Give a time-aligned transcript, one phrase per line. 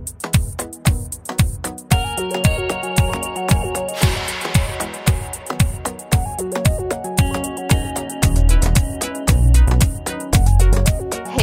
[0.00, 0.06] Hey,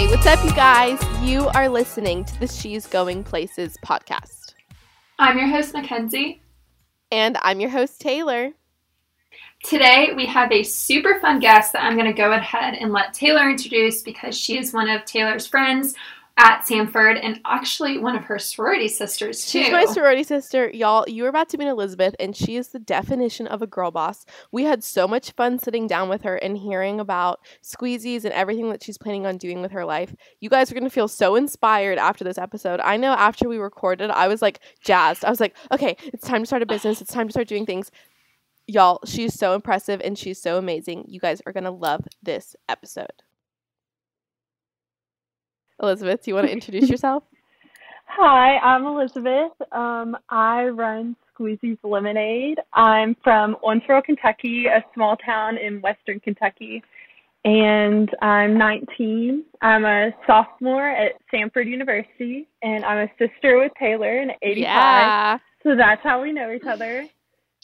[0.08, 1.00] what's up, you guys?
[1.22, 4.56] You are listening to the She's Going Places podcast.
[5.20, 6.42] I'm your host, Mackenzie.
[7.12, 8.54] And I'm your host, Taylor.
[9.64, 13.14] Today, we have a super fun guest that I'm going to go ahead and let
[13.14, 15.96] Taylor introduce because she is one of Taylor's friends
[16.38, 19.64] at Samford and actually one of her sorority sisters, too.
[19.64, 20.70] She's my sorority sister.
[20.70, 23.90] Y'all, you are about to meet Elizabeth, and she is the definition of a girl
[23.90, 24.24] boss.
[24.52, 28.70] We had so much fun sitting down with her and hearing about squeezies and everything
[28.70, 30.16] that she's planning on doing with her life.
[30.40, 32.80] You guys are going to feel so inspired after this episode.
[32.82, 35.26] I know after we recorded, I was like jazzed.
[35.26, 37.02] I was like, okay, it's time to start a business.
[37.02, 37.90] It's time to start doing things.
[38.68, 41.06] Y'all, she's so impressive and she's so amazing.
[41.08, 43.24] You guys are going to love this episode.
[45.82, 47.24] Elizabeth, do you want to introduce yourself?
[48.08, 49.52] Hi, I'm Elizabeth.
[49.72, 52.60] Um, I run Squeezy's Lemonade.
[52.74, 56.84] I'm from Owensboro, Kentucky, a small town in western Kentucky.
[57.46, 59.44] And I'm 19.
[59.62, 64.62] I'm a sophomore at Samford University, and I'm a sister with Taylor in ADPi.
[64.62, 65.38] Yeah.
[65.64, 67.06] So that's how we know each other.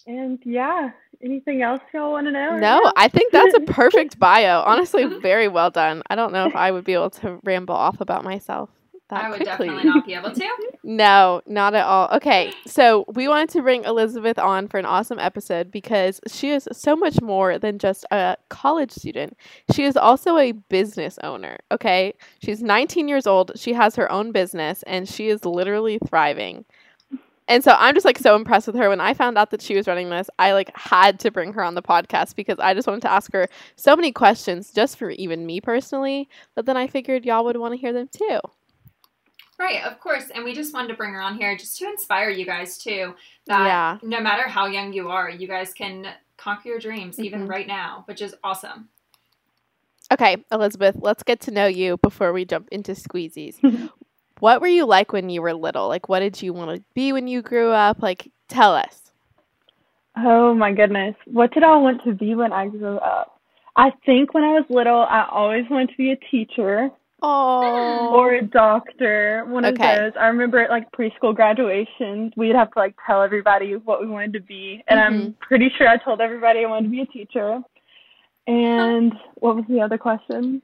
[0.06, 0.92] And yeah,
[1.24, 2.52] anything else y'all want to know?
[2.52, 2.94] No, now?
[2.96, 4.62] I think that's a perfect bio.
[4.66, 6.04] Honestly, very well done.
[6.10, 8.70] I don't know if I would be able to ramble off about myself
[9.10, 9.68] that I would quickly.
[9.68, 10.50] definitely not be able to.
[10.86, 12.10] No, not at all.
[12.14, 16.68] Okay, so we wanted to bring Elizabeth on for an awesome episode because she is
[16.74, 19.38] so much more than just a college student.
[19.74, 22.14] She is also a business owner, okay?
[22.44, 26.66] She's 19 years old, she has her own business, and she is literally thriving.
[27.48, 28.88] And so I'm just like so impressed with her.
[28.90, 31.64] When I found out that she was running this, I like had to bring her
[31.64, 35.10] on the podcast because I just wanted to ask her so many questions just for
[35.12, 36.30] even me personally.
[36.56, 38.40] But then I figured y'all would want to hear them too.
[39.60, 40.30] Right, of course.
[40.34, 43.14] And we just wanted to bring her on here just to inspire you guys, too.
[43.46, 43.98] That Yeah.
[44.02, 47.50] no matter how young you are, you guys can conquer your dreams even Mhm.
[47.50, 48.90] right now, which is awesome.
[50.12, 53.58] Okay, Elizabeth, let's get to know you before we jump into squeezies.
[54.44, 55.88] what were you like when you were little?
[55.88, 58.02] Like, what did you want to be when you grew up?
[58.02, 59.14] Like, tell us.
[60.18, 61.16] Oh my goodness.
[61.28, 63.40] What did I want to be when I grew up?
[63.78, 66.90] I think when I was little, I always wanted to be a teacher
[67.22, 69.96] Oh, or a doctor, one of Okay.
[69.96, 70.12] those.
[70.20, 74.34] I remember at like preschool graduations, we'd have to like tell everybody what we wanted
[74.34, 74.84] to be.
[74.90, 75.32] And I'm mm-hmm.
[75.40, 77.62] pretty sure I told everybody I wanted to be a teacher.
[78.46, 80.62] And what was the other question?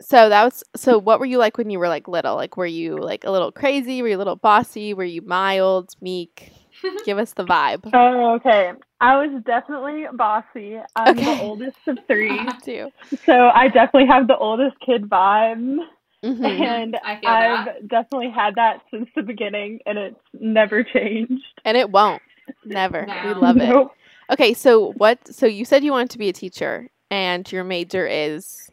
[0.00, 0.98] So that was so.
[0.98, 2.34] What were you like when you were like little?
[2.36, 4.02] Like, were you like a little crazy?
[4.02, 4.94] Were you a little bossy?
[4.94, 6.52] Were you mild, meek?
[7.04, 7.90] Give us the vibe.
[7.92, 8.72] Oh, okay.
[9.02, 10.78] I was definitely bossy.
[10.96, 11.24] I'm Okay.
[11.24, 12.38] the oldest of three.
[12.64, 12.90] too.
[13.26, 15.78] So I definitely have the oldest kid vibe.
[16.22, 16.44] Mhm.
[16.44, 17.88] And I i've that.
[17.88, 21.42] definitely had that since the beginning, and it's never changed.
[21.64, 22.20] And it won't.
[22.64, 23.06] Never.
[23.06, 23.22] No.
[23.24, 23.88] We love it.
[24.30, 25.18] Okay, so what?
[25.34, 28.70] So you said you wanted to be a teacher, and your major is.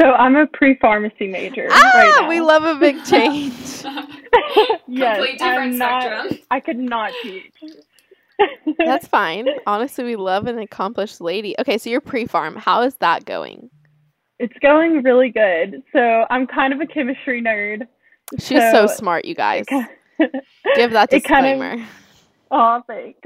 [0.00, 2.28] So I'm a pre-pharmacy major Ah, right now.
[2.28, 3.52] we love a big change.
[4.86, 6.26] yes, Complete different I'm not.
[6.50, 7.52] I could not teach.
[8.78, 9.48] That's fine.
[9.66, 11.54] Honestly, we love an accomplished lady.
[11.58, 12.56] Okay, so you're pre-pharm.
[12.56, 13.70] How is that going?
[14.38, 15.82] it's going really good.
[15.92, 17.86] So I'm kind of a chemistry nerd.
[18.40, 19.66] She's so, So, smart, you guys.
[20.18, 20.44] It
[20.74, 21.86] Give that it kind of- disclaimer.
[22.50, 23.18] Oh, thanks.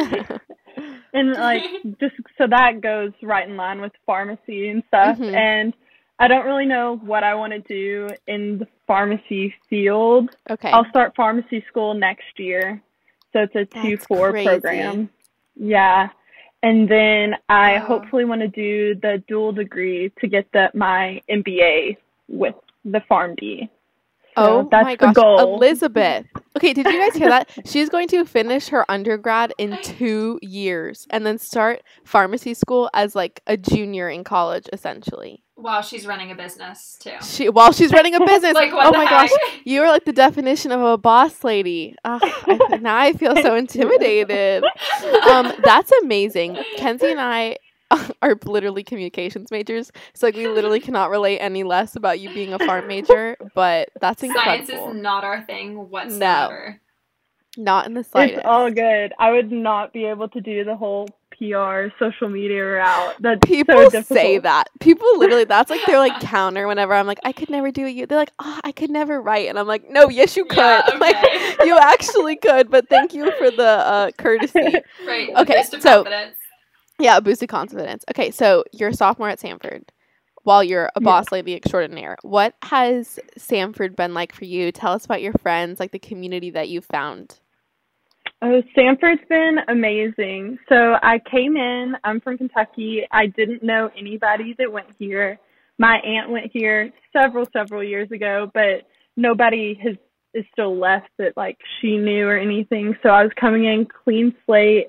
[1.15, 1.63] and like
[2.01, 5.35] just so that goes right in line with pharmacy and stuff Mhm.
[5.35, 5.75] and
[6.19, 10.71] i don't really know what i want to do in the pharmacy field okay.
[10.71, 12.81] i'll start pharmacy school next year
[13.33, 14.47] so it's a That's 2-4 crazy.
[14.49, 15.11] program
[15.57, 16.09] yeah
[16.63, 17.87] and then i Wow.
[17.87, 21.97] hopefully want to do the dual degree to get the my mba
[22.29, 23.69] with the pharmd
[24.37, 26.27] oh that's my the gosh, goal Elizabeth.
[26.57, 27.51] Okay, did you guys hear that?
[27.67, 33.15] She's going to finish her undergrad in two years and then start pharmacy school as
[33.15, 35.43] like a junior in college, essentially.
[35.59, 37.15] While she's running a business, too.
[37.23, 38.53] She while she's running a business.
[38.53, 39.31] Like, what oh my heck?
[39.31, 41.97] gosh, you are like the definition of a boss lady.
[42.05, 44.63] Ugh, I, now I feel so intimidated.
[45.31, 46.59] Um, that's amazing.
[46.77, 47.57] Kenzie and I
[48.23, 52.53] are literally communications majors, so like we literally cannot relate any less about you being
[52.53, 53.39] a pharm major.
[53.55, 54.51] But that's incredible.
[54.53, 54.97] Science incredible.
[54.97, 56.83] is not our thing whatsoever.
[57.57, 58.39] Not in the slightest.
[58.41, 59.15] It's all good.
[59.19, 63.15] I would not be able to do the whole PR social media route.
[63.21, 64.69] That's People so say that.
[64.81, 67.91] People literally, that's like their like counter whenever I'm like, I could never do it.
[67.91, 70.57] You, they're like, oh, I could never write, and I'm like, no, yes, you could.
[70.57, 71.17] Yeah, Like,
[71.65, 72.71] you actually could.
[72.71, 74.61] But thank you for the uh, courtesy.
[75.07, 75.31] Right.
[75.37, 76.37] Okay, Boost of so- confidence.
[76.99, 78.05] Yeah, boosted confidence.
[78.11, 79.83] Okay, so you're a sophomore at Samford.
[80.45, 82.17] while you're a boss lady extraordinaire.
[82.23, 84.73] What has Samford been like for you?
[84.73, 87.39] Tell us about your friends, like the community that you found.
[88.43, 90.59] Oh, Samford's been amazing.
[90.69, 93.07] So I came in, I'm from Kentucky.
[93.11, 95.39] I didn't know anybody that went here.
[95.79, 98.87] My aunt went here several, several years ago, but
[99.17, 99.97] nobody has
[100.35, 102.95] is still left that like she knew or anything.
[103.03, 104.89] So I was coming in clean slate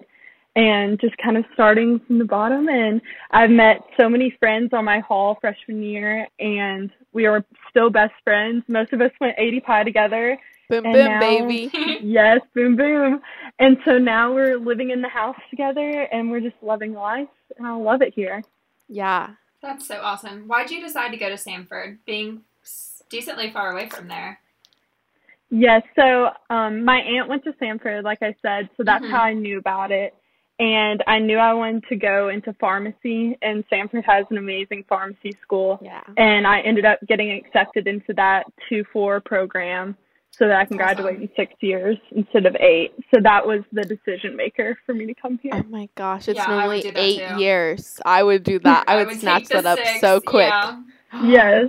[0.57, 2.99] and just kind of starting from the bottom and
[3.31, 8.13] I've met so many friends on my hall freshman year and we are still best
[8.25, 8.63] friends.
[8.67, 10.37] Most of us went ADPi together
[10.69, 11.71] Boom, And boom, now- baby.
[12.03, 13.21] Yes, boom, boom.
[13.59, 17.27] And so now we're living in the house together and we're just loving life.
[17.57, 18.43] And I love it here.
[18.87, 19.31] Yeah.
[19.61, 20.47] That's so awesome.
[20.47, 22.41] Why'd you decide to go to Samford, being
[23.09, 24.39] decently far away from there?
[25.49, 29.11] Yes, so um, my aunt went to Samford, like I said, so that's Mhm.
[29.11, 30.13] how I knew about it.
[30.59, 35.31] And I knew I wanted to go into pharmacy, and Samford has an amazing pharmacy
[35.41, 35.79] school.
[35.81, 36.01] Yeah.
[36.17, 39.95] And I ended up getting accepted into that 2 4 program
[40.31, 40.95] so that I can Awesome.
[41.03, 42.93] graduate in six years instead of eight.
[43.13, 45.51] So that was the decision maker for me to come here.
[45.55, 47.39] Oh my gosh, it's Yeah, normally eight too.
[47.39, 47.99] years.
[48.05, 48.85] I would do that.
[48.87, 50.49] I would, take snatch that up six, so quick.
[50.49, 50.81] yeah.
[51.23, 51.67] Yes.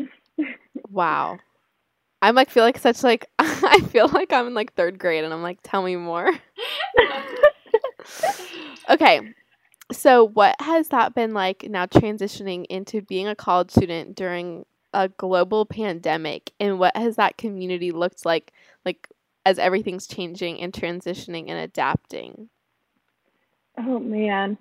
[0.90, 1.38] Wow.
[2.20, 5.32] I'm like feel like such like I feel like I'm in like third grade and
[5.32, 6.30] I'm like, tell me more.
[8.90, 9.20] Okay.
[9.92, 15.08] So what has that been like now transitioning into being a college student during a
[15.08, 18.52] global pandemic and what has that community looked like
[18.84, 19.08] like
[19.44, 22.48] as everything's changing and transitioning and adapting?
[23.78, 24.58] Oh man.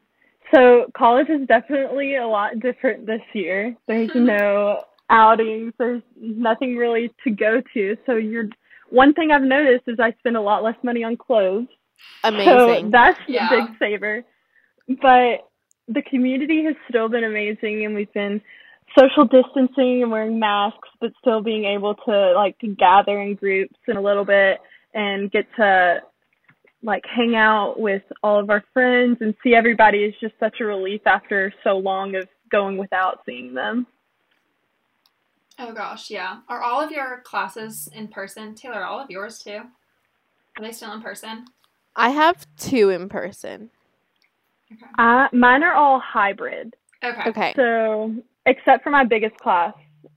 [0.54, 3.76] So college is definitely a lot different this year.
[3.88, 7.98] There's no outings, there's nothing really to go to.
[8.06, 8.50] So you're
[8.90, 11.68] one thing I've noticed is I spend a lot less money on clothes.
[12.24, 13.48] amazing So that's Yeah.
[13.48, 14.24] a big saver.
[15.02, 15.50] But
[15.90, 18.42] the community has still been amazing and we've been
[18.98, 23.98] social distancing and wearing masks but still being able to like gather in groups in
[23.98, 24.60] a little bit
[24.94, 26.00] and get to
[26.84, 30.66] like hang out with all of our friends and see everybody is just such a
[30.66, 33.86] relief after so long of going without seeing them.
[35.60, 36.40] Oh gosh, yeah.
[36.48, 38.54] Are all of your classes in person?
[38.54, 39.62] Taylor, all of yours too?
[40.58, 41.46] Are they still in person?
[41.96, 43.72] I have two in person.
[45.00, 46.76] Uh, mine are all hybrid.
[47.04, 47.30] Okay.
[47.30, 47.54] Okay.
[47.56, 48.14] So,
[48.48, 49.74] except for my biggest class,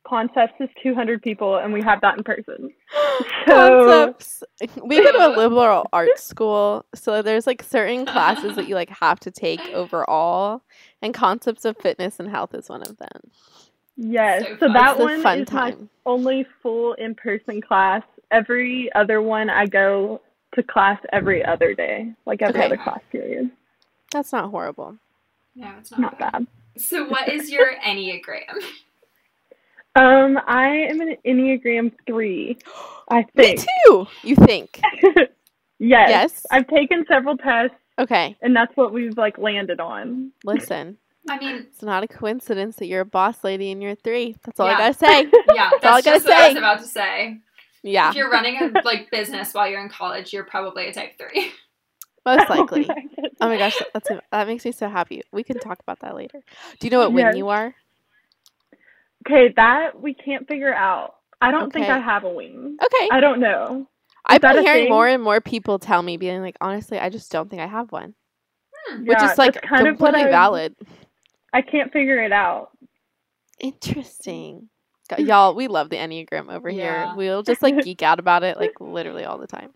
[0.06, 2.72] Concepts is 200 people, and we have that in person.
[3.46, 4.42] So- Concepts.
[4.82, 8.88] We go to a liberal arts school, so there's like certain classes that you like
[8.90, 10.62] have to take overall,
[11.02, 13.20] and concepts of fitness and health is one of them.
[13.96, 18.02] Yes, So so, that one fun is my only full in person class.
[18.30, 20.20] Every other one, I go
[20.54, 22.66] to class every other day, like every Okay.
[22.66, 23.50] other class period.
[24.12, 24.96] That's not horrible.
[25.54, 26.32] No, it's not, Not bad.
[26.32, 26.46] bad.
[26.76, 28.62] So what is your Enneagram?
[29.96, 32.56] Um, I am an Enneagram 3,
[33.11, 33.26] I think.
[33.37, 33.69] Me think.
[33.87, 34.06] too.
[34.22, 34.81] You think?
[35.78, 36.08] yes.
[36.08, 36.46] Yes.
[36.50, 38.37] I've taken several tests, Okay.
[38.40, 40.31] and that's what we've like landed on.
[40.44, 40.96] Listen,
[41.28, 44.37] I mean, it's not a coincidence that you're a boss lady and you're three.
[44.44, 44.75] That's all Yeah.
[44.75, 45.23] I gotta say.
[45.55, 46.58] yeah, That's all I gotta just what I was say.
[46.58, 47.40] about to say.
[47.82, 51.19] Yeah, If you're running a like business while you're in college, you're probably a type
[51.19, 51.50] three.
[52.26, 52.87] Most likely.
[52.87, 53.02] my.
[53.40, 55.22] Oh my gosh, that's that makes me so happy.
[55.32, 56.40] We can talk about that later.
[56.78, 57.75] Do you know what wing you are?
[59.26, 61.14] Okay, that we can't figure out.
[61.40, 62.76] I don't think I have a wing.
[62.82, 63.08] Okay.
[63.12, 63.87] I don't know.
[64.26, 64.90] I've been hearing thing?
[64.93, 67.90] more and more people tell me, being like, honestly, I just don't think I have
[67.90, 68.14] one,
[68.88, 69.04] Hmm.
[69.06, 70.76] which Yeah, is like kind of completely I- valid.
[71.52, 72.71] I can't figure it out.
[73.59, 74.68] Interesting.
[75.18, 77.12] Y'all, we love the Enneagram over here.
[77.16, 79.71] We'll just like geek out about it like literally all the time.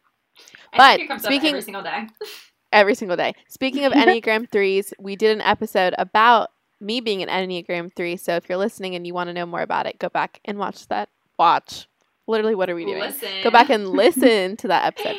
[0.77, 2.07] But think it comes speaking- every single day.
[2.73, 3.35] Every single day.
[3.47, 6.51] Speaking of Enneagram 3s, we did an episode about
[6.81, 8.17] me being an Enneagram 3.
[8.17, 10.59] So if you're listening and you want to know more about it, go back and
[10.59, 11.09] watch that.
[11.39, 11.87] Watch.
[12.27, 12.99] Literally, what are we doing?
[12.99, 13.29] Listen.
[13.45, 15.17] Go back and listen to that episode.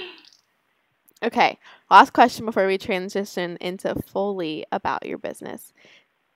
[1.24, 1.58] Okay,
[1.90, 5.72] last question before we transition into fully about your business.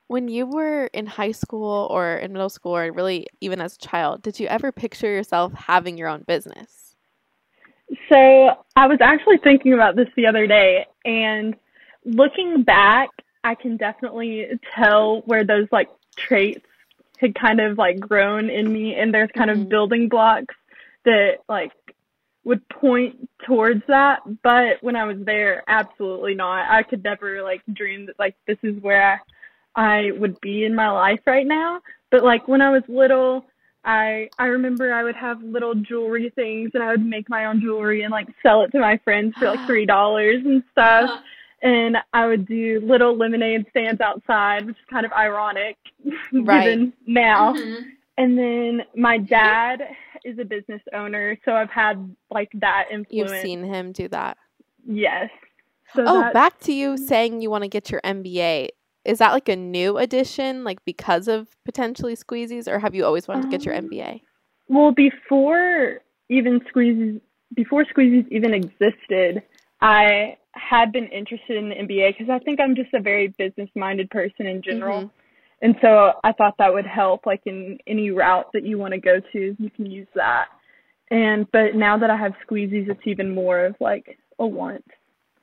[0.07, 3.79] When you were in high school or in middle school or really even as a
[3.79, 6.78] child, did you ever picture yourself having your own business?
[8.09, 8.15] So
[8.75, 11.55] I was actually thinking about this the other day, and
[12.05, 13.09] looking back,
[13.43, 16.65] I can definitely tell where those like traits
[17.17, 19.61] had kind of like grown in me, and there's kind Mhm.
[19.63, 20.55] of building blocks
[21.05, 21.71] that like
[22.43, 24.19] would point towards that.
[24.43, 26.69] But when I was there, absolutely not.
[26.69, 29.21] I could never like dream that like this is where
[29.75, 31.81] I would be in my life right now.
[32.11, 33.45] But like when I was little,
[33.85, 37.61] I I remember I would have little jewelry things and I would make my own
[37.61, 41.09] jewelry and like sell it to my friends for like three dollars and stuff.
[41.61, 45.77] And I would do little lemonade stands outside, which is kind of ironic
[46.33, 46.63] Right.
[46.63, 47.53] given now.
[47.53, 47.85] Mhm.
[48.17, 49.81] And then my dad
[50.25, 53.31] is a business owner, so I've had like that influence.
[53.31, 54.37] You've seen him do that.
[54.85, 55.29] Yes.
[55.95, 58.69] So Oh, back to you saying you want to get your MBA.
[59.05, 63.27] Is that like a new addition, like because of potentially squeezies, or have you always
[63.27, 64.21] wanted to get your Um, MBA?
[64.67, 67.21] Well, before even Squeezies,
[67.55, 69.41] before Squeezies even existed,
[69.81, 74.09] I had been interested in the MBA because I think I'm just a very business-minded
[74.09, 75.03] person in general.
[75.03, 75.09] Mhm.
[75.61, 78.99] And so I thought that would help, like in any route that you want to
[78.99, 80.47] go to, you can use that.
[81.11, 84.85] And but now that I have Squeezies, it's even more of like a want.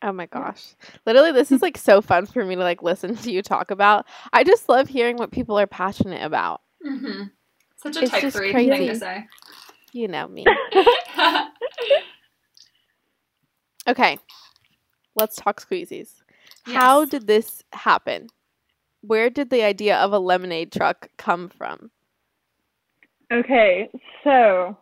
[0.02, 0.74] Oh my gosh.
[1.06, 4.06] Literally this is like so fun for me to like listen to you talk about.
[4.32, 6.60] I just love hearing what people are passionate about.
[6.86, 7.30] Mhm.
[7.76, 9.26] Such a It's type just three thing to say.
[9.92, 10.44] You know me.
[13.88, 14.18] Okay.
[15.14, 16.10] Let's talk squeezies.
[16.64, 18.28] How did this happen?
[19.00, 21.90] Where did the idea of a lemonade truck come from?
[23.32, 23.88] Okay,
[24.24, 24.76] so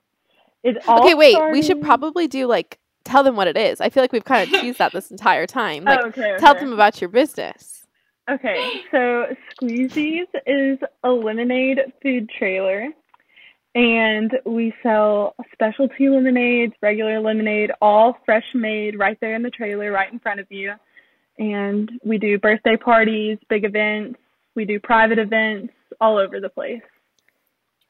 [0.63, 1.37] it all Okay, wait.
[1.53, 3.81] We should probably do like tell them what it is.
[3.81, 5.85] I feel like we've kind of teased that this entire time.
[5.85, 7.85] Like oh, okay, tell them about your business.
[8.31, 12.89] Okay, so Squeezies is a lemonade food trailer,
[13.75, 19.93] and we sell specialty lemonades, regular lemonade, all fresh made right there in the trailer,
[19.93, 20.73] right in front of you.
[21.39, 24.19] And we do birthday parties, big events,
[24.55, 26.83] we do private events all over the place.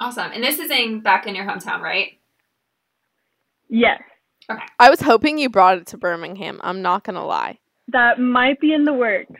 [0.00, 0.33] Awesome.
[0.33, 2.18] And this is in back in your hometown, right?
[3.68, 4.02] Yes,
[4.78, 6.60] I was hoping you brought it to Birmingham.
[6.62, 7.58] I'm not gonna lie.
[7.88, 9.32] that might be in the works.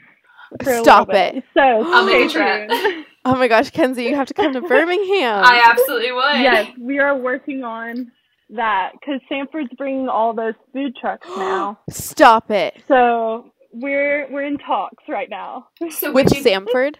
[0.63, 1.37] Stop little bit.
[1.37, 1.45] it.
[1.55, 3.07] So I'll make a trip.
[3.27, 5.43] Oh my gosh, Kenzie, you have to come to Birmingham.
[5.43, 6.41] I absolutely would.
[6.43, 8.13] yes, we are working on
[8.51, 11.79] that because Samford's bringing all those food trucks now.
[11.89, 12.83] Stop it.
[12.87, 15.69] So we're we're in talks right now.
[15.89, 16.97] So With would you, Samford?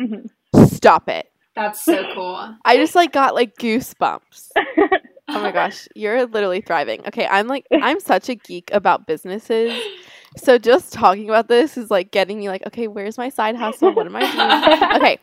[0.00, 0.28] Mhm.
[0.68, 1.26] Stop it.
[1.56, 2.54] that's so cool.
[2.64, 4.50] I just like got like goosebumps.
[5.34, 7.06] Oh my gosh, you're literally thriving.
[7.06, 9.88] Okay, I'm like I'm such a geek about businesses.
[10.36, 13.92] So just talking about this is like getting me like, okay, where's my side hustle?
[13.94, 14.64] What am I doing?
[14.94, 15.18] Okay.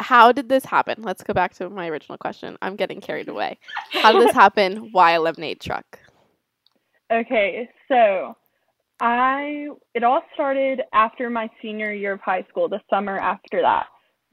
[0.00, 1.02] How did this happen?
[1.02, 2.58] Let's go back to my original question.
[2.62, 3.58] I'm getting carried away.
[3.92, 4.90] How did this happen?
[4.92, 5.98] Why a lemonade truck?
[7.12, 8.36] okay, so
[9.00, 13.86] I it all started after my senior year of high school, the summer after that,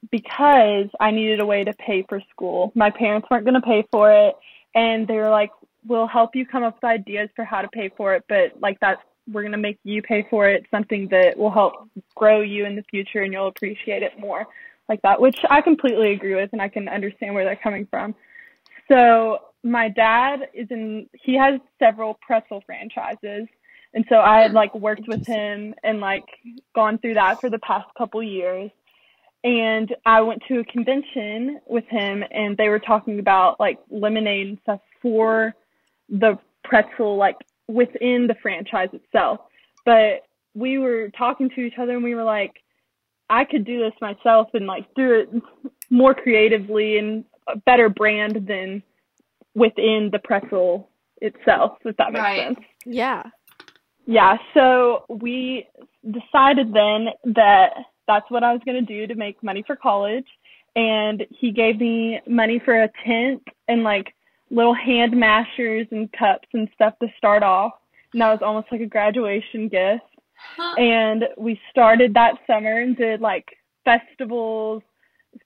[0.10, 2.72] because I needed a way to pay for school.
[2.76, 4.36] My parents weren't going to pay for it,
[4.74, 5.52] and they were like,
[5.86, 8.80] "We'll help you come up with ideas for how to pay for it, but like
[8.80, 12.66] that's we're going to make you pay for it, something that will help grow you
[12.66, 14.48] in the future, and you'll appreciate it more."
[14.90, 18.16] Like that, which I completely agree with, and I can understand where they're coming from.
[18.88, 23.48] So my dad is in he has several pretzel franchises
[23.94, 26.24] and so I had like worked with him and like
[26.74, 28.72] gone through that for the past couple years.
[29.44, 34.48] And I went to a convention with him and they were talking about like lemonade
[34.48, 35.54] and stuff for
[36.10, 39.40] the pretzel like within the franchise itself.
[39.86, 42.54] But we were talking to each other and we were like
[43.30, 45.30] I could do this myself and like do it
[45.90, 48.84] more creatively and a better brand than
[49.56, 50.90] within the pretzel
[51.22, 52.48] itself, if that makes Right.
[52.48, 52.60] sense.
[52.86, 53.24] Yeah.
[54.06, 55.68] Yeah, so we
[56.06, 57.70] decided then that
[58.08, 60.28] that's what I was going to do to make money for college.
[60.76, 64.14] And he gave me money for a tent and like
[64.50, 67.74] little hand mashers and cups and stuff to start off.
[68.14, 70.04] And that was almost like a graduation gift.
[70.58, 70.76] Huh.
[70.78, 73.46] And we started that summer and did like
[73.86, 74.84] festivals,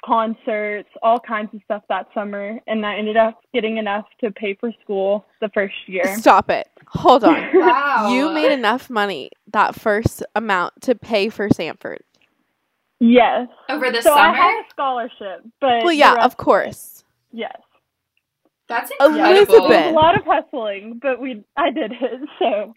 [0.03, 2.59] concerts, all kinds of stuff that summer.
[2.67, 6.17] And I ended up getting enough to pay for school the first year.
[6.17, 6.67] Stop it.
[6.88, 7.35] Hold on.
[7.53, 8.13] Wow.
[8.13, 12.00] You made enough money that first amount to pay for Samford.
[12.99, 13.47] Yes.
[13.69, 17.03] over the so I had a scholarship, but Well, yeah, of course.
[17.31, 17.55] yes.
[18.67, 19.25] That's incredible.
[19.31, 19.87] Elizabeth.
[19.87, 22.73] a lot of hustling, but we I did it, so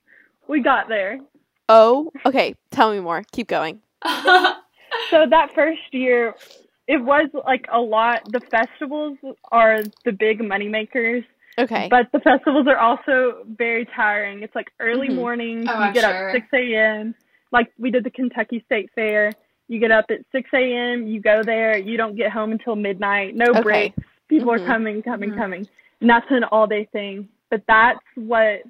[0.49, 1.19] we got there.
[1.71, 2.55] Oh, okay.
[2.71, 3.23] Tell me more.
[3.33, 3.81] Keep going.
[5.11, 6.35] So that first year,
[6.87, 8.21] it was like a lot.
[8.33, 9.17] The festivals
[9.53, 11.25] are the big money makers,
[11.59, 11.89] Okay.
[11.91, 14.43] but the festivals are also very tiring.
[14.43, 15.15] It's like early Mhm.
[15.15, 15.67] mornings.
[15.71, 16.29] Oh, you I'm get sure.
[16.31, 17.15] up 6 a.m.
[17.53, 19.33] Like we did the Kentucky State Fair.
[19.69, 21.07] You get up at 6 a.m.
[21.07, 21.77] You go there.
[21.77, 23.35] You don't get home until midnight.
[23.37, 23.63] No Okay.
[23.63, 23.99] breaks.
[24.29, 24.63] People Mhm.
[24.63, 25.37] are coming, coming, Mhm.
[25.37, 25.69] coming.
[26.01, 27.29] And that's an all day thing.
[27.51, 28.63] But that's what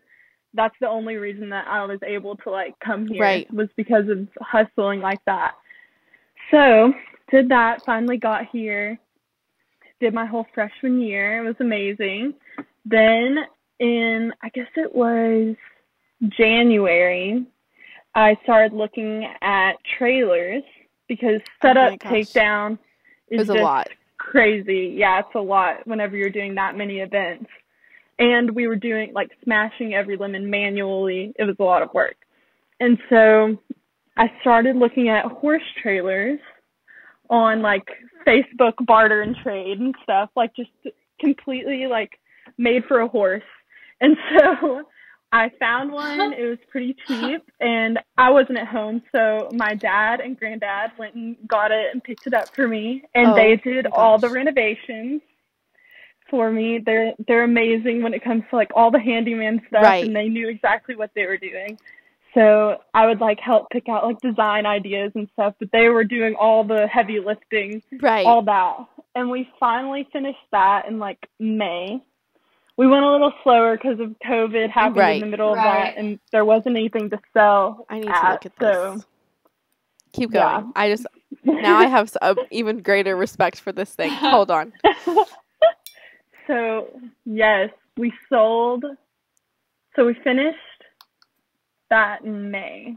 [0.55, 3.53] that's the only reason that I was able to like come here Right.
[3.53, 5.55] was because of hustling like that.
[6.51, 6.95] So
[7.31, 8.99] did that, finally got here,
[10.01, 11.39] did my whole freshman year.
[11.39, 12.35] It was amazing.
[12.87, 13.47] Then
[13.79, 15.55] in I guess it was
[16.29, 17.45] January,
[18.15, 20.65] I started looking at trailers
[21.09, 22.11] because Oh setup gosh.
[22.11, 22.79] takedown
[23.31, 23.89] is a just lot.
[24.19, 24.95] crazy.
[24.99, 27.51] Yeah, it's a lot whenever you're doing that many events.
[28.19, 31.35] And we were doing like smashing every lemon manually.
[31.39, 32.17] It was a lot of work.
[32.81, 33.57] And so
[34.17, 36.41] I started looking at horse trailers
[37.31, 37.87] on like
[38.27, 40.71] Facebook barter and trade and stuff, like just
[41.21, 42.19] completely like
[42.59, 43.43] made for a horse.
[44.01, 44.83] And so
[45.31, 46.33] I found one.
[46.33, 51.15] It was pretty cheap and I wasn't at home, so my dad and granddad went
[51.15, 54.31] and got it and picked it up for me and Oh, they did all the
[54.31, 55.21] renovations
[56.31, 56.81] for me.
[56.85, 60.05] They're they're amazing when it comes to like all the handyman stuff Right.
[60.05, 61.79] and they knew exactly what they were doing.
[62.35, 66.05] So I would like help pick out like design ideas and stuff, but they were
[66.05, 68.27] doing all the heavy lifting, Right.
[68.27, 68.77] all that.
[69.15, 72.03] And we finally finished that in like May.
[72.79, 75.15] We went a little slower because of COVID happened Right.
[75.17, 77.85] in the middle of that, and there wasn't anything to sell.
[77.91, 79.07] I need to look at so this.
[80.13, 80.65] Keep going.
[80.65, 80.71] yeah.
[80.77, 81.07] I just
[81.45, 84.11] now I have a even greater respect for this thing.
[84.13, 84.73] Hold on.
[86.47, 86.89] so
[87.27, 88.85] yes, we sold.
[89.97, 90.57] So we finished
[91.91, 92.95] that in May,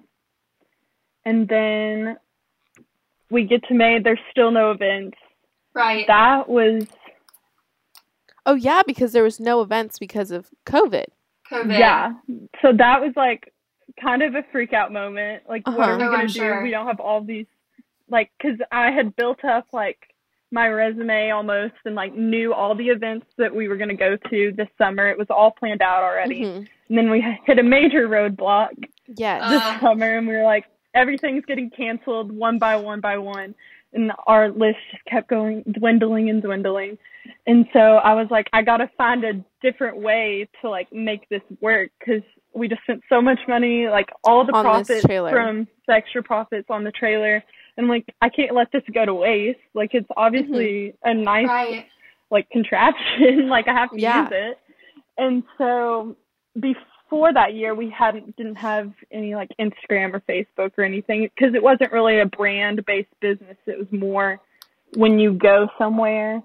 [1.25, 2.17] and then
[3.31, 3.99] we get to May.
[3.99, 5.17] There's still no events.
[5.73, 6.05] Right.
[6.07, 6.85] That was
[8.51, 11.05] Oh yeah, because there was no events because of COVID.
[11.51, 11.79] COVID.
[11.79, 12.13] yeah.
[12.61, 13.53] So that was like
[14.01, 15.43] kind of a freak out moment.
[15.47, 15.91] Like, what Uh-huh.
[15.91, 16.33] are we Oh, gonna I'm do?
[16.33, 16.63] sure.
[16.63, 17.45] We don't have all these
[18.09, 19.97] like because I had built up like
[20.51, 24.51] my resume almost and like knew all the events that we were gonna go to
[24.55, 25.07] this summer.
[25.09, 26.41] It was all planned out already.
[26.41, 26.67] Mhm.
[26.89, 28.71] And then we hit a major roadblock
[29.07, 29.49] Yes.
[29.49, 29.79] this Uh.
[29.79, 33.55] summer, and we were like, everything's getting canceled one by one by one,
[33.93, 36.97] and our list just kept going dwindling and dwindling.
[37.47, 41.41] And so I was like, I gotta find a different way to like make this
[41.61, 45.93] work because we just spent so much money, like all the On profits from the
[45.93, 47.43] extra profits on the trailer.
[47.77, 49.59] And like, I can't let this go to waste.
[49.73, 51.09] Like, it's obviously mm-hmm.
[51.09, 51.85] a nice Right.
[52.29, 54.23] like contraption like i have to Yeah.
[54.23, 54.57] use it
[55.17, 56.15] and so
[56.59, 56.81] before
[57.33, 61.61] that year we hadn't didn't have any like instagram or facebook or anything because it
[61.61, 64.39] wasn't really a brand based business it was more
[64.95, 66.41] when you go somewhere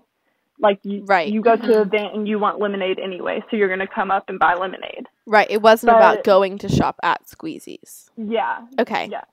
[0.59, 1.29] like you Right.
[1.33, 1.95] you go to an mm-hmm.
[1.95, 5.07] event and you want lemonade anyway so you're going to come up and buy lemonade
[5.29, 5.51] Right.
[5.51, 8.11] It wasn't about going to shop at Squeezies.
[8.17, 9.09] yeah Okay.
[9.11, 9.25] Yeah.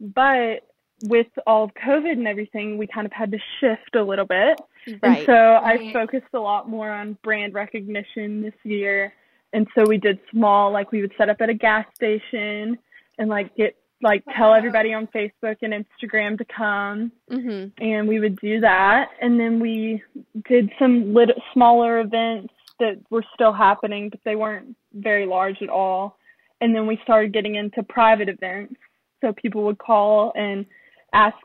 [0.00, 0.66] but
[1.04, 4.60] with all of covid and everything we kind of had to shift a little bit
[4.86, 5.26] And Right.
[5.26, 9.12] so I focused a lot more on brand recognition this year.
[9.52, 12.78] And so we did small, like we would set up at a gas station
[13.18, 17.70] and like get like tell everybody on Facebook and Instagram to come mhm.
[17.78, 19.10] and we would do that.
[19.20, 20.02] And then we
[20.48, 25.68] did some lit- smaller events that were still happening, but they weren't very large at
[25.68, 26.18] all.
[26.60, 28.74] And then we started getting into private events.
[29.20, 30.66] So people would call and
[31.12, 31.36] ask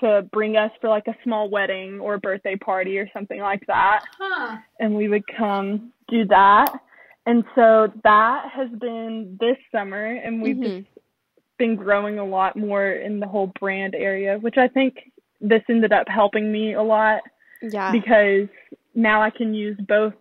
[0.00, 3.66] to bring us for like a small wedding or a birthday party or something like
[3.66, 4.00] that.
[4.18, 4.56] Huh.
[4.80, 6.72] And we would come do that.
[7.26, 10.84] And so that has been this summer, and we've Mhm.
[10.84, 10.98] just
[11.58, 15.10] been growing a lot more in the whole brand area, which I think
[15.40, 17.22] this ended up helping me a lot
[17.62, 17.90] Yeah.
[17.92, 18.48] because
[18.94, 20.14] now I can use both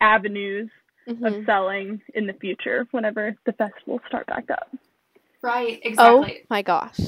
[0.00, 0.70] avenues
[1.06, 1.38] Mhm.
[1.40, 4.68] of selling in the future whenever the festivals start back up.
[5.42, 5.78] Right.
[5.84, 5.96] exactly.
[5.98, 6.46] Oh Exactly.
[6.50, 6.98] my gosh.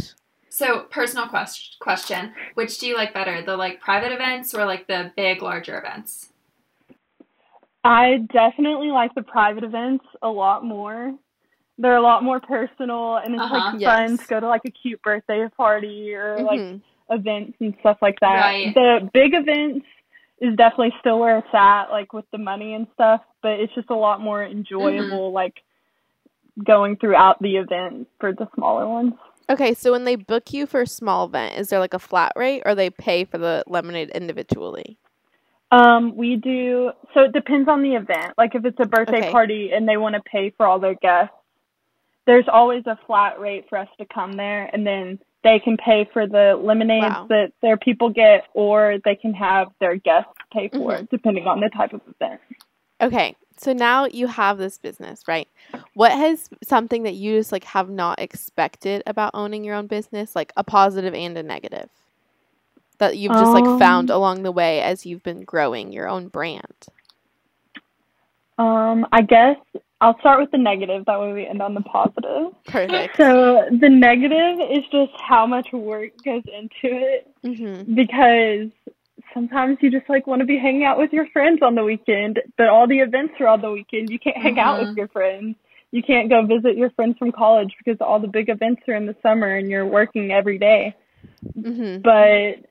[0.50, 4.86] So, personal quest- question: Which do you like better, the like private events or like
[4.86, 6.32] the big, larger events?
[7.84, 11.14] I definitely like the private events a lot more.
[11.78, 13.54] They're a lot more personal and it's Uh-huh.
[13.54, 14.20] like fun Yes.
[14.20, 16.80] to go to like a cute birthday party or like Mhm.
[17.10, 18.40] events and stuff like that.
[18.40, 18.74] Right.
[18.74, 19.86] The big events
[20.40, 23.90] is definitely still where it's at, like with the money and stuff, but it's just
[23.90, 25.62] a lot more enjoyable, like
[26.64, 29.14] going throughout the event for the smaller ones.
[29.50, 32.32] Okay, so when they book you for a small event, is there like a flat
[32.36, 34.98] rate or they pay for the lemonade individually?
[35.70, 38.32] Um, we do so it depends on the event.
[38.38, 39.30] Like if it's a birthday Okay.
[39.30, 41.34] party and they want to pay for all their guests,
[42.26, 46.08] there's always a flat rate for us to come there and then they can pay
[46.12, 47.26] for the lemonades Wow.
[47.28, 51.02] that their people get or they can have their guests pay for Mhm.
[51.02, 52.40] it depending on the type of event.
[53.00, 55.48] Okay, so now you have this business, right?
[55.94, 60.34] What has something that you just like have not expected about owning your own business,
[60.34, 61.88] like a positive and a negative,
[62.98, 66.28] that you've just like found Um, along the way as you've been growing your own
[66.28, 66.86] brand?
[68.58, 69.56] Um, I guess
[70.00, 72.52] I'll start with the negative, that way we end on the positive.
[72.66, 73.16] Perfect.
[73.16, 78.68] So the negative is just how much work goes into it hmm because
[79.34, 82.40] sometimes you just like want to be hanging out with your friends on the weekend,
[82.56, 84.10] but all the events are on the weekend.
[84.10, 85.56] You can't hang out with your friends.
[85.90, 89.06] you can't go visit your friends from college because all the big events are in
[89.06, 90.94] the summer and you're working every day.
[91.54, 92.66] hmm But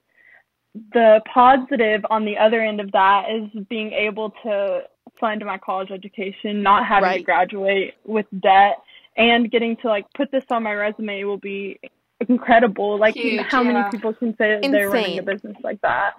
[0.93, 4.81] the positive on the other end of that is being able to
[5.19, 8.77] fund my college education, not having to graduate with debt,
[9.15, 11.79] and getting to like put this on my resume will be
[12.29, 12.99] incredible.
[12.99, 16.13] Like Huge, how many people can say they're running a business like that?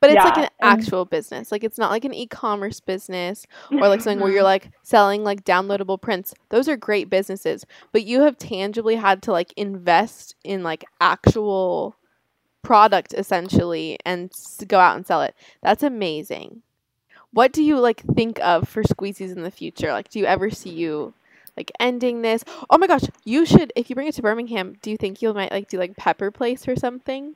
[0.00, 1.52] But it's like an actual business.
[1.52, 4.44] Like it's not like an e-commerce business or like something where you're Mhm.
[4.44, 6.34] like selling like downloadable prints.
[6.48, 11.94] Those are great businesses, but you have tangibly had to like invest in like actual
[12.62, 15.34] product essentially and s- go out and sell it.
[15.62, 16.62] That's amazing.
[17.32, 19.92] What do you like think of for squeezies in the future?
[19.92, 21.14] Like do you ever see you
[21.56, 22.44] like ending this?
[22.70, 25.32] Oh my gosh, you should if you bring it to Birmingham, do you think you
[25.34, 27.34] might like do like Pepper Place or something?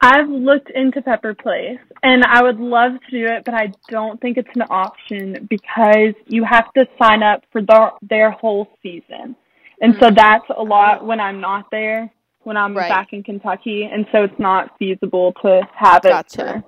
[0.00, 4.20] I've looked into Pepper Place and I would love to do it, but I don't
[4.20, 9.36] think it's an option because you have to sign up for their their whole season.
[9.80, 10.16] And so Mm.
[10.16, 12.10] that's a lot when I'm not there,
[12.44, 12.88] when I'm Right.
[12.88, 16.08] back in Kentucky, and so it's not feasible to have it.
[16.08, 16.62] Gotcha.
[16.62, 16.64] for-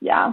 [0.00, 0.32] yeah.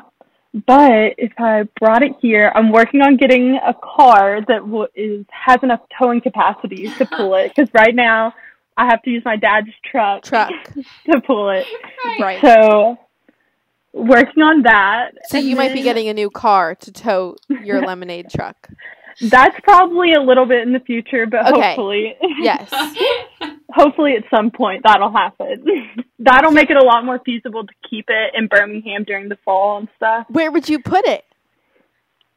[0.65, 5.25] But if I brought it here, I'm working on getting a car that w- is
[5.29, 8.33] has enough towing capacity to pull it because right now
[8.77, 10.51] I have to use my dad's truck Truck.
[11.11, 11.65] to pull it.
[12.19, 12.39] Right.
[12.41, 12.97] So
[13.93, 15.11] working on that.
[15.25, 18.69] So and you might be getting a new car to tow your lemonade truck.
[19.21, 21.61] That's probably a little bit in the future, but Okay.
[21.69, 22.71] hopefully Yes.
[23.71, 25.63] hopefully at some point that'll happen.
[26.19, 29.77] that'll make it a lot more feasible to keep it in Birmingham during the fall
[29.79, 30.25] and stuff.
[30.29, 31.23] Where would you put it?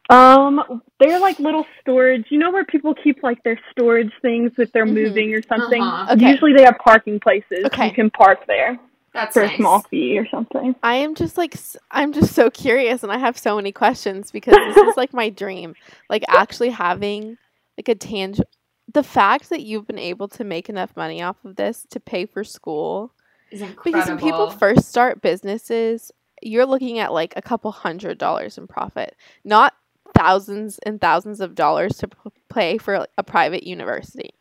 [0.09, 4.71] Um they're like little storage you know where people keep like their storage things if
[4.73, 4.93] they're Mhm.
[4.93, 5.81] moving or something?
[5.81, 6.13] Uh-huh.
[6.13, 6.31] Okay.
[6.31, 7.65] Usually they have parking places.
[7.65, 7.87] Okay.
[7.87, 8.77] You can park there
[9.13, 9.53] That's for nice.
[9.53, 10.75] a small fee or something.
[10.83, 11.55] I am just like
[11.91, 15.29] I'm just so curious and I have so many questions because this is like my
[15.29, 15.75] dream.
[16.09, 17.37] Like actually having
[17.77, 18.49] like a tangible
[18.93, 22.25] the fact that you've been able to make enough money off of this to pay
[22.25, 23.13] for school
[23.51, 23.83] Is incredible.
[23.83, 28.67] because when people first start businesses you're looking at like a couple hundred dollars in
[28.67, 29.75] profit not
[30.17, 32.15] thousands and thousands of dollars to p-
[32.49, 34.31] pay for like, a private university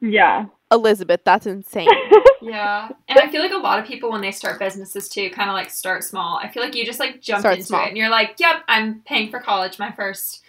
[0.00, 0.46] Yeah.
[0.72, 1.88] Elizabeth that's insane
[2.42, 5.50] Yeah, and I feel like a lot of people when they start businesses too, kind
[5.50, 6.38] of like start small.
[6.38, 7.84] I feel like you just like jump Start into small.
[7.84, 10.42] it, and you're like, "Yep, I'm paying for college my first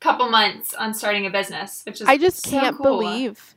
[0.00, 2.98] couple months on starting a business," which is I just so can't cool.
[2.98, 3.54] believe.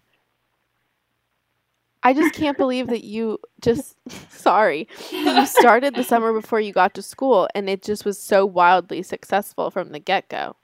[2.04, 3.98] I just can't believe that you just
[4.32, 4.88] sorry.
[5.26, 9.04] You started the summer before you got to school and it just was so wildly
[9.04, 10.56] successful from the get-go.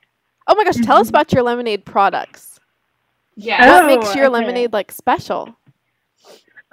[0.48, 1.10] Oh my gosh, tell us Mhm.
[1.10, 2.55] about your lemonade products.
[3.36, 4.34] Yeah, What Oh, makes your okay.
[4.34, 5.56] lemonade like special?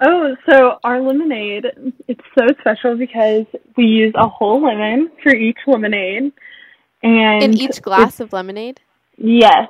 [0.01, 1.65] Oh, so our lemonade,
[2.07, 3.45] it's so special because
[3.77, 6.31] we use a whole lemon for each lemonade.
[7.03, 8.81] And In each glass of lemonade?
[9.17, 9.69] Yes.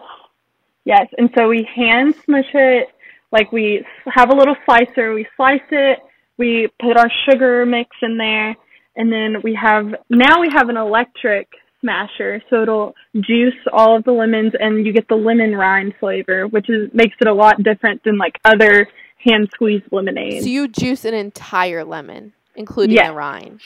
[0.85, 1.07] Yes.
[1.17, 2.89] And so we hand smush it,
[3.31, 5.99] like we have a little slicer, we slice it,
[6.37, 8.55] we put our sugar mix in there,
[8.95, 11.47] and then we have, now we have an electric
[11.83, 16.47] smasher, so it'll juice all of the lemons and you get the lemon rind flavor,
[16.47, 20.41] which is, makes it a lot different than like other hand squeezed lemonade.
[20.43, 23.07] So you juice an entire lemon, including Yes.
[23.09, 23.61] the rind.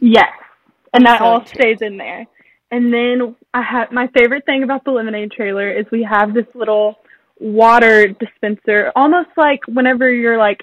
[0.00, 0.28] Yes.
[0.92, 2.26] And that So all stays in there.
[2.70, 6.46] And then I have my favorite thing about the lemonade trailer is we have this
[6.54, 6.96] little
[7.40, 10.60] water dispenser, almost like whenever you're like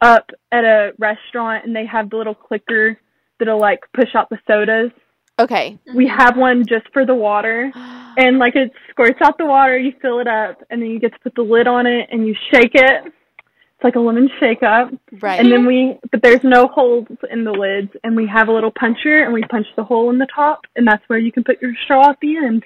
[0.00, 2.98] up at a restaurant and they have the little clicker
[3.38, 4.90] that'll like push out the sodas.
[5.38, 5.78] Okay.
[5.94, 7.72] We have one just for the water.
[8.18, 11.12] And like it squirts out the water, you fill it up, and then you get
[11.12, 13.04] to put the lid on it and you shake it.
[13.04, 14.88] It's like a lemon shake up.
[15.20, 15.38] right.
[15.38, 18.70] And then we, but there's no holes in the lids, and we have a little
[18.70, 21.60] puncher, and we punch the hole in the top, and that's where you can put
[21.60, 22.64] your straw at the end.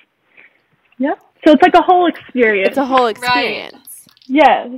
[0.98, 1.18] Yep.
[1.44, 2.68] So it's like a whole experience.
[2.68, 3.16] it's a whole Right.
[3.16, 4.06] experience.
[4.28, 4.68] yes.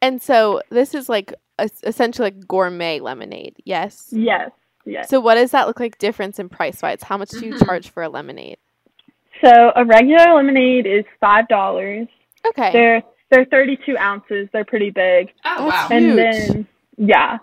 [0.00, 3.56] And so this is like a, essentially like gourmet lemonade.
[3.66, 4.08] Yes.
[4.12, 4.50] Yes.
[4.84, 5.08] Yes.
[5.08, 7.02] So what does that look like difference in price wise?
[7.02, 7.64] How much do you Mhm.
[7.66, 8.58] charge for a lemonade?
[9.44, 12.08] So a regular lemonade is five dollars.
[12.46, 12.70] Okay.
[12.72, 14.48] They're they're 32 ounces.
[14.52, 15.32] They're pretty big.
[15.44, 15.98] Oh That's wow.
[15.98, 16.02] huge.
[16.02, 16.66] And then
[16.96, 17.38] yeah,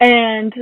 [0.00, 0.52] and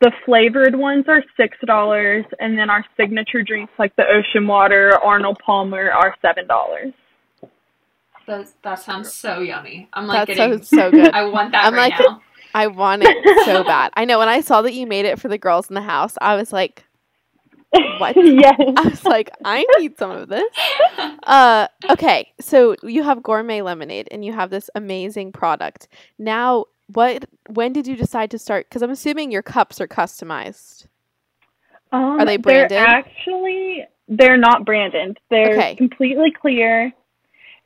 [0.00, 4.98] the flavored ones are six dollars, and then our signature drinks like the Ocean Water,
[5.02, 6.92] Arnold Palmer, are seven dollars.
[8.26, 9.88] That, that sounds so yummy.
[9.92, 10.58] I'm like that getting.
[10.58, 11.10] sounds so good.
[11.14, 12.20] I want that I'm right like- now.
[12.54, 13.92] I want it so bad.
[13.94, 16.16] I know when I saw that you made it for the girls in the house,
[16.20, 16.84] I was like,
[17.98, 18.16] What?
[18.22, 18.54] yes.
[18.76, 20.44] I was like, I need some of this.
[21.22, 25.88] Uh, okay, so you have gourmet lemonade and you have this amazing product.
[26.18, 27.24] Now, what?
[27.48, 28.68] When did you decide to start?
[28.68, 30.86] Because I'm assuming your cups are customized.
[31.92, 32.70] Um, Are they branded?
[32.70, 35.18] They're actually they're not branded.
[35.30, 35.74] They're Okay.
[35.76, 36.92] completely clear,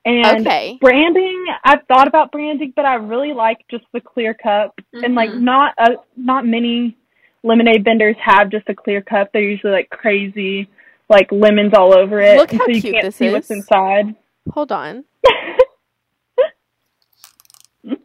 [0.06, 0.78] And Okay.
[0.80, 4.74] branding, I've thought about branding, but I really like just the clear cup.
[5.02, 5.40] And like Mhm.
[5.42, 6.96] not a, not many
[7.42, 9.30] lemonade vendors have just a clear cup.
[9.32, 10.68] They're usually like crazy,
[11.10, 12.36] like lemons all over it.
[12.36, 13.58] Look and how so you cute can't this see what's is.
[13.58, 14.14] inside.
[14.52, 15.04] Hold on.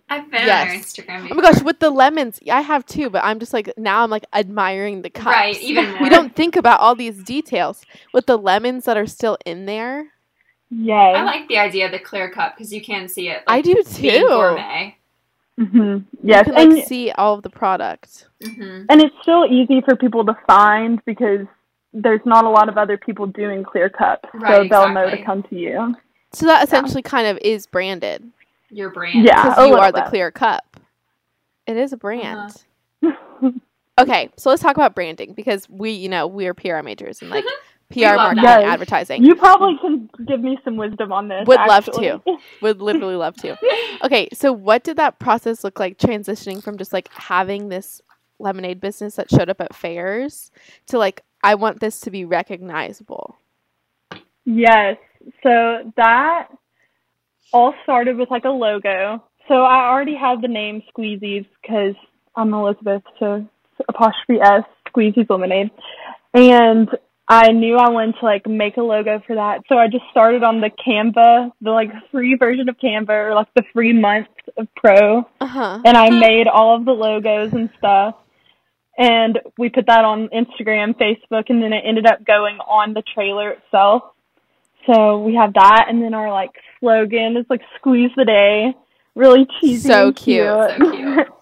[0.09, 0.71] I've been on Yes.
[0.95, 3.71] your Instagram Oh my gosh, with the lemons, I have too, but I'm just like
[3.77, 5.29] now I'm like admiring the cups.
[5.29, 6.01] Right, even more.
[6.01, 10.07] We don't think about all these details with the lemons that are still in there.
[10.71, 11.17] Yes.
[11.17, 13.43] I like the idea of the clear cup because you can see it.
[13.45, 14.27] I Like, do being too.
[14.27, 14.97] gourmet.
[15.59, 16.47] hmm Yes.
[16.47, 18.27] You can and like see all of the product.
[18.43, 21.45] hmm and it's still easy for people to find because
[21.93, 25.43] there's not a lot of other people doing clear cups, so they'll know to come
[25.43, 25.93] to you.
[26.31, 28.23] So that essentially kind of is branded
[28.69, 29.25] Your brand.
[29.25, 29.43] Yeah.
[29.43, 30.79] because you little are the clear cup.
[31.67, 32.51] It is a brand.
[33.03, 33.51] Uh-huh.
[33.99, 37.29] Okay, so let's talk about branding because we, you know, we are PR majors and
[37.29, 37.43] like
[37.91, 38.61] PR marketing that.
[38.63, 39.23] and advertising.
[39.23, 41.45] you probably can give me some wisdom on this.
[41.47, 42.21] Would love to.
[42.61, 43.57] Would literally love to.
[44.03, 48.01] Okay, so what did that process look like transitioning from just like having this
[48.39, 50.51] lemonade business that showed up at fairs
[50.87, 53.37] to like I want this to be recognizable?
[54.45, 54.97] Yes.
[55.43, 56.47] So that
[57.53, 59.23] all started with like a logo.
[59.47, 61.95] So I already have the name Squeezies because
[62.35, 63.45] I'm Elizabeth, so
[63.89, 65.71] apostrophe S, Squeezies Lemonade.
[66.33, 66.89] And
[67.27, 69.61] I knew I wanted to like make a logo for that.
[69.69, 73.47] So I just started on the Canva, the like free version of Canva or like
[73.55, 75.19] the free month of Pro.
[75.39, 75.81] Uh-huh.
[75.85, 78.15] and I made all of the logos and stuff.
[78.97, 83.01] And we put that on Instagram, Facebook, and then it ended up going on the
[83.15, 84.03] trailer itself.
[84.85, 88.73] So we have that, and then our like slogan is like "Squeeze the Day,"
[89.15, 90.45] really cheesy, So and cute.
[90.45, 91.27] So cute.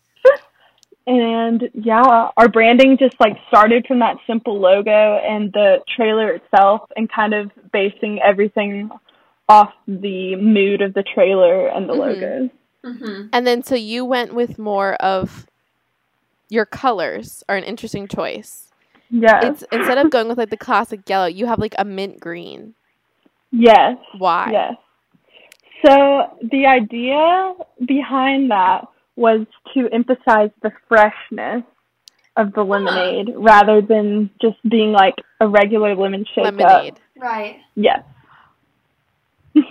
[1.09, 6.81] and yeah, our branding just like started from that simple logo and the trailer itself,
[6.95, 8.89] and kind of basing everything
[9.49, 11.99] off the mood of the trailer and the Mhm.
[11.99, 12.49] logos.
[12.85, 15.47] hmm And then so you went with more of
[16.49, 18.71] your colors are an interesting choice.
[19.09, 19.39] Yeah.
[19.47, 22.75] It's instead of going with like the classic yellow, you have like a mint green.
[23.51, 23.97] yes.
[24.19, 24.49] Why?
[24.51, 24.75] Yes.
[25.83, 27.53] So the idea
[27.87, 28.85] behind that
[29.19, 31.63] was to emphasize the freshness
[32.37, 36.55] of the lemonade rather than just being like a regular lemon shake up.
[36.57, 36.99] Lemonade.
[37.17, 37.57] Right.
[37.75, 38.03] Yes.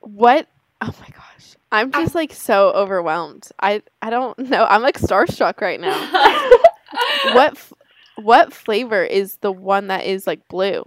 [0.00, 0.46] What?
[0.80, 1.56] Oh my gosh.
[1.70, 3.48] I'm just like so overwhelmed.
[3.60, 4.64] I I don't know.
[4.68, 5.96] I'm like starstruck right now.
[7.34, 7.72] what f-
[8.16, 10.84] what flavor is the one that is like blue?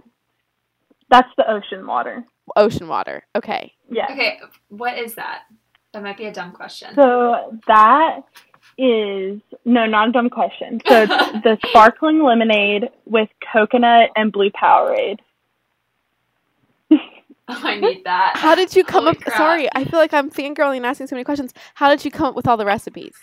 [1.10, 2.24] That's the ocean water.
[2.54, 3.24] Ocean water.
[3.34, 3.72] Okay.
[3.90, 4.06] Yeah.
[4.10, 5.42] Okay, what is that?
[5.96, 6.94] That might be a dumb question.
[6.94, 8.18] So that
[8.76, 10.78] is no, not a dumb question.
[10.86, 11.08] So it's
[11.42, 15.20] the sparkling lemonade with coconut and blue Powerade.
[16.90, 16.98] Oh,
[17.48, 18.32] I need that.
[18.36, 19.22] How did you come Holy up?
[19.22, 19.38] crap.
[19.38, 21.54] Sorry, I feel like I'm fangirling and asking so many questions.
[21.76, 23.14] How did you come up with all the recipes?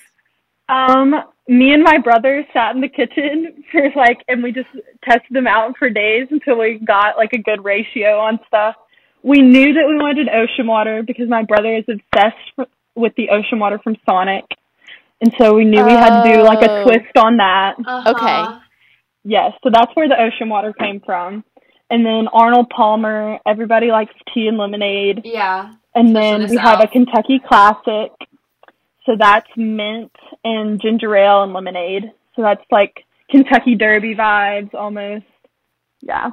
[0.67, 1.13] Um,
[1.47, 4.69] me and my brother sat in the kitchen for like, and we just
[5.03, 8.75] tested them out for days until we got like a good ratio on stuff.
[9.23, 13.59] We knew that we wanted ocean water because my brother is obsessed with the ocean
[13.59, 14.45] water from Sonic,
[15.21, 16.83] and so we knew we had to do like a Oh.
[16.83, 17.75] twist on that.
[17.85, 18.59] Uh-huh.
[19.23, 21.43] Yes, so that's where the ocean water came from.
[21.89, 25.21] And then Arnold Palmer, everybody likes tea and lemonade.
[25.23, 25.71] Yeah.
[25.95, 28.11] And then in the we have a Kentucky Classic.
[29.05, 30.11] So that's mint
[30.43, 32.11] and ginger ale and lemonade.
[32.35, 35.25] So that's like Kentucky Derby vibes almost.
[36.01, 36.31] Yeah.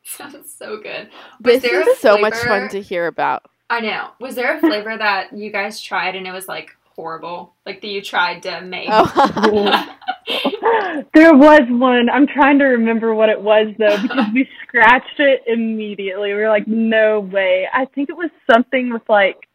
[0.04, 1.10] Sounds so good.
[1.42, 3.44] Was This there is a so much fun to hear about.
[3.68, 4.10] I know.
[4.18, 7.54] Was there a flavor that you guys tried and it was like horrible?
[7.64, 8.88] Like that you tried to make?
[8.90, 9.96] Oh.
[11.14, 12.08] there was one.
[12.10, 16.34] I'm trying to remember what it was though because we scratched it immediately.
[16.34, 17.68] We were like, no way.
[17.72, 19.48] I think it was something with like,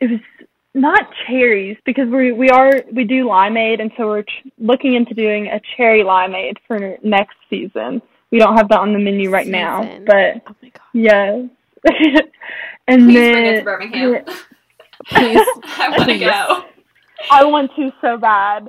[0.00, 0.20] it was
[0.74, 5.14] not cherries because we we are we do limeade and so we're ch- looking into
[5.14, 8.02] doing a cherry limeade for next season.
[8.34, 10.80] We don't have that on the menu right now, but oh my god.
[10.92, 11.48] yes.
[12.88, 14.24] and Please then bring it to Birmingham.
[15.06, 15.46] Please.
[15.78, 16.64] I want to go.
[17.30, 18.68] I want to so bad.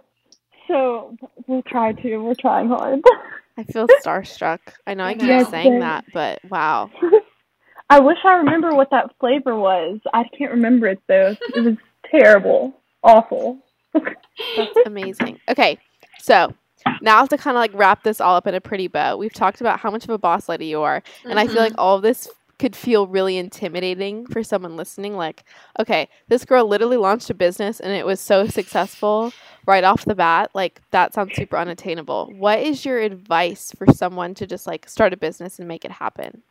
[0.67, 2.17] So we'll try to.
[2.17, 3.01] We're trying hard.
[3.57, 4.59] I feel starstruck.
[4.85, 5.79] I know I keep Yes, saying same.
[5.79, 6.91] that, but wow.
[7.89, 9.99] I wish I remember what that flavor was.
[10.13, 11.35] I can't remember it though.
[11.55, 11.75] It was
[12.11, 13.57] terrible, awful.
[13.95, 15.39] That's amazing.
[15.49, 15.79] Okay,
[16.19, 16.53] so
[17.01, 19.61] now to kind of like wrap this all up in a pretty bow, we've talked
[19.61, 21.63] about how much of a boss lady you are, and I feel mm-hmm.
[21.63, 25.15] like all of this could feel really intimidating for someone listening.
[25.15, 25.43] Like,
[25.79, 29.33] okay, this girl literally launched a business and it was so successful
[29.65, 30.51] right off the bat.
[30.53, 32.31] Like, that sounds super unattainable.
[32.37, 35.91] What is your advice for someone to just like start a business and make it
[35.91, 36.43] happen?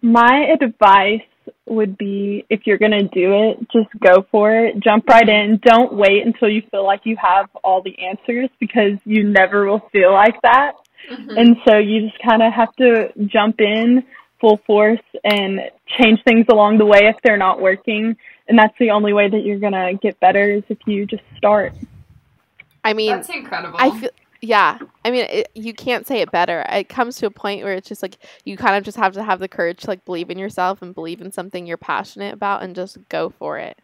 [0.00, 1.22] My advice
[1.66, 4.80] would be if you're going to do it, just go for it.
[4.80, 5.58] Jump right in.
[5.62, 9.88] Don't wait until you feel like you have all the answers because you never will
[9.92, 10.72] feel like that.
[11.10, 11.38] Mhm.
[11.38, 14.04] And so you just kind of have to jump in
[14.40, 18.16] full force and change things along the way if they're not working.
[18.48, 21.22] And that's the only way that you're going to get better is if you just
[21.36, 21.72] start.
[22.84, 23.78] I mean, That's incredible.
[23.80, 24.78] I feel yeah.
[25.04, 26.64] I mean, it, you can't say it better.
[26.70, 29.22] It comes to a point where it's just like you kind of just have to
[29.22, 32.62] have the courage to like believe in yourself and believe in something you're passionate about
[32.62, 33.78] and just go for it.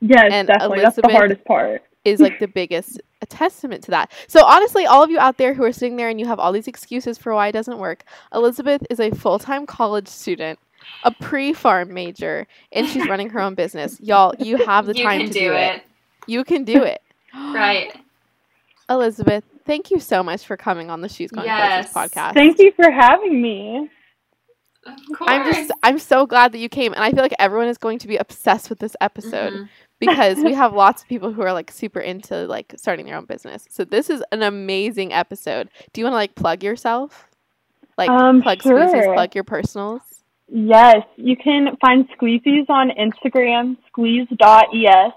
[0.00, 0.80] Yes, And definitely.
[0.80, 1.82] That's the Elizabeth- hardest part.
[2.06, 4.10] Is like the biggest a testament to that.
[4.26, 6.50] So honestly, all of you out there who are sitting there and you have all
[6.50, 10.58] these excuses for why it doesn't work, Elizabeth is a full-time college student,
[11.04, 14.00] a pre-pharm major, and she's running her own business.
[14.02, 15.82] Y'all, you have the you time to do it.
[16.26, 17.02] You can do it.
[17.34, 17.94] Right.
[18.88, 21.92] Elizabeth, thank you so much for coming on the She's Going Yes.
[21.92, 22.34] Places podcast.
[22.34, 23.88] Thank you for having me.
[24.86, 25.30] Of course.
[25.30, 27.98] I'm just I'm so glad that you came and I feel like everyone is going
[28.00, 29.68] to be obsessed with this episode Mhm.
[29.98, 33.26] because we have lots of people who are like super into like starting their own
[33.26, 33.66] business.
[33.70, 35.68] So this is an amazing episode.
[35.92, 37.28] Do you want to like plug yourself?
[37.98, 39.12] Like Um, plug Squeezies, sure.
[39.14, 40.00] plug your personals.
[40.48, 45.12] Yes, you can find Squeezies on Instagram, squeeze.es,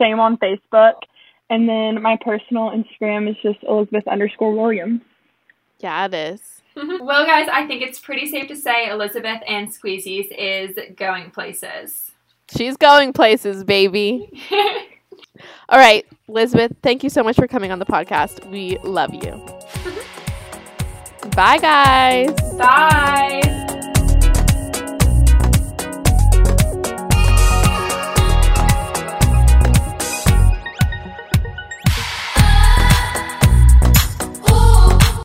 [0.00, 0.94] same on Facebook.
[1.50, 5.00] And then my personal Instagram is just Elizabeth underscore Williams.
[5.78, 6.40] Yeah, it is.
[6.76, 7.04] Mm-hmm.
[7.04, 12.12] well, guys, I think it's pretty safe to say Elizabeth and Squeezies is going places.
[12.54, 14.30] She's going places, baby.
[15.68, 18.48] All right, Elizabeth, thank you so much for coming on the podcast.
[18.50, 19.20] We love you.
[19.20, 21.30] Mm-hmm.
[21.30, 22.56] Bye guys.
[22.56, 23.64] Bye.